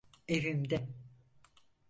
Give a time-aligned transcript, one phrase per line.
[0.27, 0.87] Evimde…